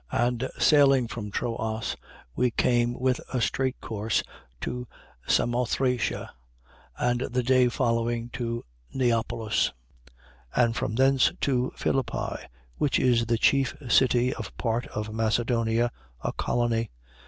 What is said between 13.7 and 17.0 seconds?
city of part of Macedonia, a colony.